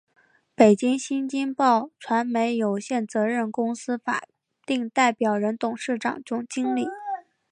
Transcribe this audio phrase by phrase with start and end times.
[0.55, 4.23] 北京新京报传媒有限责任公司法
[4.65, 6.87] 定代表人、董事长、总经理